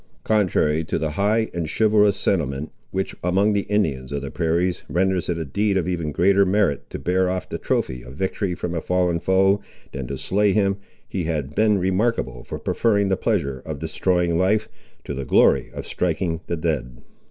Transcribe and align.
Contrary 0.23 0.83
to 0.83 0.97
the 0.97 1.11
high 1.11 1.51
and 1.53 1.69
chivalrous 1.69 2.17
sentiment, 2.17 2.71
which 2.89 3.13
among 3.23 3.53
the 3.53 3.67
Indians 3.69 4.11
of 4.11 4.23
the 4.23 4.31
prairies 4.31 4.81
renders 4.89 5.29
it 5.29 5.37
a 5.37 5.45
deed 5.45 5.77
of 5.77 5.87
even 5.87 6.11
greater 6.11 6.43
merit 6.43 6.89
to 6.89 6.97
bear 6.97 7.29
off 7.29 7.47
the 7.47 7.59
trophy 7.59 8.01
of 8.03 8.15
victory 8.15 8.55
from 8.55 8.73
a 8.73 8.81
fallen 8.81 9.19
foe, 9.19 9.61
than 9.91 10.07
to 10.07 10.17
slay 10.17 10.53
him, 10.53 10.77
he 11.07 11.25
had 11.25 11.53
been 11.53 11.77
remarkable 11.77 12.43
for 12.43 12.57
preferring 12.57 13.09
the 13.09 13.15
pleasure 13.15 13.59
of 13.63 13.77
destroying 13.77 14.39
life, 14.39 14.67
to 15.03 15.13
the 15.13 15.23
glory 15.23 15.69
of 15.71 15.85
striking 15.85 16.41
the 16.47 16.57
dead. 16.57 17.03